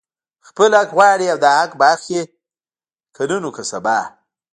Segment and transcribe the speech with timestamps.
[0.47, 2.21] خپل حق غواړي او دا حق به اخلي،
[3.15, 3.97] که نن وو که سبا